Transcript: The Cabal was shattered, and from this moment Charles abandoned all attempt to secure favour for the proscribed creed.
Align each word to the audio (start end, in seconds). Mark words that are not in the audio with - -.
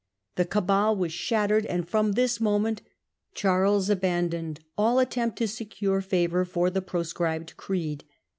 The 0.35 0.45
Cabal 0.45 0.95
was 0.95 1.13
shattered, 1.13 1.63
and 1.67 1.87
from 1.87 2.13
this 2.13 2.39
moment 2.41 2.81
Charles 3.35 3.87
abandoned 3.87 4.59
all 4.75 4.97
attempt 4.97 5.37
to 5.37 5.47
secure 5.47 6.01
favour 6.01 6.43
for 6.43 6.71
the 6.71 6.81
proscribed 6.81 7.55
creed. 7.55 8.03